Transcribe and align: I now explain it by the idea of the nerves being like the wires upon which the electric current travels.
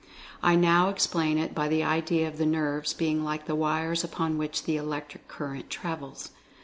I 0.41 0.55
now 0.55 0.89
explain 0.89 1.37
it 1.37 1.53
by 1.53 1.67
the 1.67 1.83
idea 1.83 2.27
of 2.27 2.39
the 2.39 2.45
nerves 2.47 2.91
being 2.91 3.23
like 3.23 3.45
the 3.45 3.53
wires 3.53 4.03
upon 4.03 4.39
which 4.39 4.63
the 4.63 4.75
electric 4.75 5.27
current 5.27 5.69
travels. 5.69 6.31